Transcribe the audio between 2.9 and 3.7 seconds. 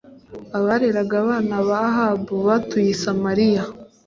i samariya